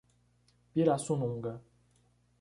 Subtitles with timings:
[0.71, 1.53] Pirassununga